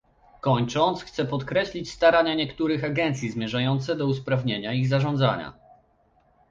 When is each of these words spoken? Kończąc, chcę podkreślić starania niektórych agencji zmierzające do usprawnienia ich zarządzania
Kończąc, 0.41 1.03
chcę 1.03 1.25
podkreślić 1.25 1.91
starania 1.91 2.33
niektórych 2.35 2.83
agencji 2.83 3.31
zmierzające 3.31 3.95
do 3.95 4.07
usprawnienia 4.07 4.73
ich 4.73 4.87
zarządzania 4.87 5.53